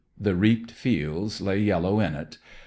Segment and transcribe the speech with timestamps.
[0.19, 2.39] The reaped fields lay yellow in it.